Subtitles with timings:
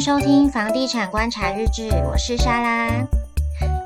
[0.00, 3.08] 收听房地产观察日志，我是莎拉。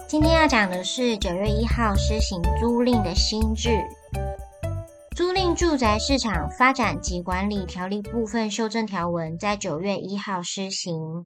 [0.07, 3.71] 今天要讲的是九月一号施行租赁的新制，
[5.17, 11.25] 《租赁住宅市场发展及管理条例》部分修正条文在九月一号施行。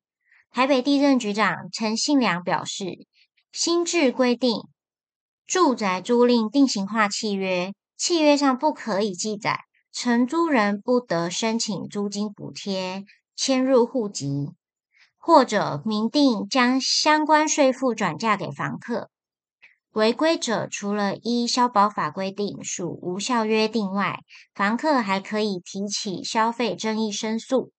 [0.53, 2.85] 台北地政局长陈信良表示，
[3.51, 4.61] 新制规定，
[5.49, 9.63] 住宅租赁定型化契约，契约上不可以记载
[9.93, 14.53] 承租人不得申请租金补贴、迁入户籍。
[15.27, 19.11] 或者明定将相关税负转嫁给房客，
[19.91, 24.21] 违规者除了依消保法规定属无效约定外，
[24.55, 27.73] 房客还可以提起消费争议申诉。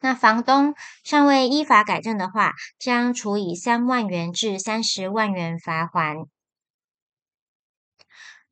[0.00, 6.28] 那房东尚未依法改正的话，将处以三万元至三十万元罚锾。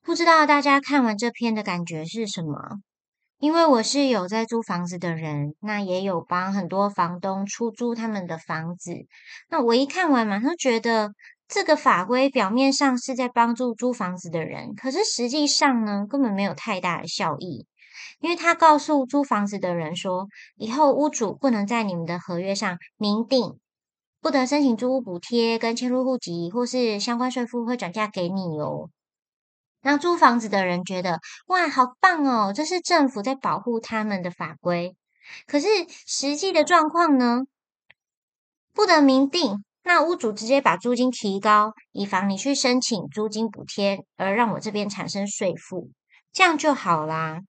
[0.03, 2.83] 不知道大家看完这篇的感觉是什么？
[3.41, 8.93] 因为我是有在租房子的人，那也有帮很多房东出租他们的房子。
[9.49, 11.15] 那我一看完，马上觉得
[11.49, 17.67] 这个法规表面上是在帮助租房子的人，可是实际上呢，根本没有太大的效益。
[18.21, 23.59] 因为他告诉租房子的人说，以后屋主不能在你们的合约上明定，
[24.21, 28.91] 不得申请租屋补贴跟迁入户籍，或是相关税负会转嫁给你哦。
[29.83, 32.53] 让租房子的人觉得哇，好棒哦！
[32.55, 34.97] 这是政府在保护他们的法规。
[35.47, 35.69] 可是
[36.07, 37.43] 实际的状况呢？
[38.73, 45.91] 不得明定，那屋主直接把租金提高，以防你去申请租金补贴，而让我这边产生税负，
[46.33, 47.41] 这样就好啦。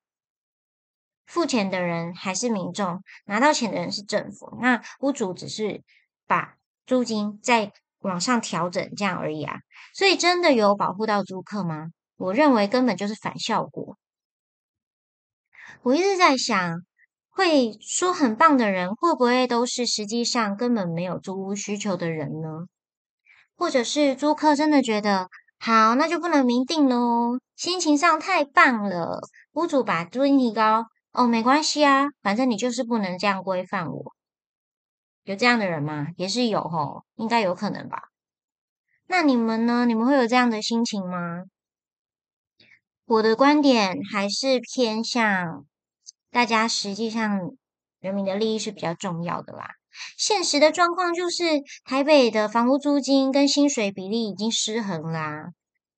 [1.25, 4.57] 付钱的人还是民众，拿到钱的人是政府。
[4.61, 5.83] 那屋主只是
[6.27, 9.57] 把租金再往上调整，这样而已啊。
[9.93, 11.87] 所以真的有保护到租客吗？
[12.21, 13.97] 我认为根本就是反效果。
[15.81, 16.81] 我一直在想，
[17.29, 22.67] 会说很棒的人，会不会都是实际上根本没有租屋需求的人呢？
[23.55, 27.39] 或者是租客真的觉得好，那就不能明定喽？
[27.55, 29.21] 心情上太棒了，
[29.53, 34.13] 屋主把租金提高，哦，没关系啊，反正你就是不能这样规范我。
[35.23, 36.07] 有这样的人吗？
[36.17, 38.03] 也是有吼，应该有可能吧？
[39.07, 39.85] 那你们呢？
[39.85, 41.45] 你们会有这样的心情吗？
[43.11, 45.65] 我的观点还是偏向
[46.31, 47.41] 大家，实际上
[47.99, 49.67] 人民的利益是比较重要的啦。
[50.17, 51.43] 现实的状况就是，
[51.83, 55.49] 台北的房屋租金跟薪水比例已经失衡啦，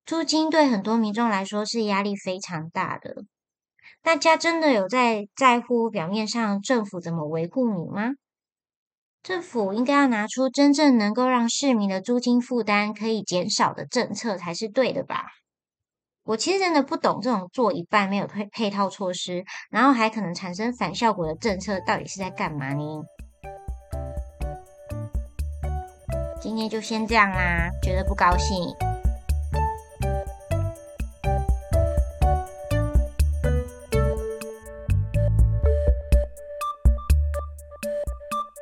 [0.08, 3.26] 租金对很多民众来说是压力非常大的。
[4.02, 8.14] 大家真的有在在乎表面上政府怎么维护你吗？
[9.22, 15.26] 政府应该要拿出真正能够让市民的租金负担可以减少的政策才是对的吧？
[16.26, 23.04] 我其实真的不懂这种做一半没有配配套措施，然后还可能产生反效果的政策到底是在干嘛呢？
[26.40, 28.93] 今天就先这样啦，觉得不高兴。